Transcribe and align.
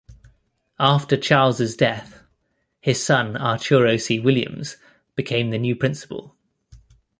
After 0.79 1.15
Charles' 1.15 1.75
death, 1.75 2.23
his 2.79 3.03
son 3.03 3.37
Arturo 3.37 3.97
C. 3.97 4.19
Williams 4.19 4.77
became 5.15 5.51
the 5.51 5.59
new 5.59 5.75
Principal. 5.75 6.35